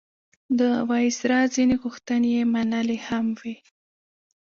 [0.59, 3.55] د وایسرا ځینې غوښتنې یې منلي هم وې.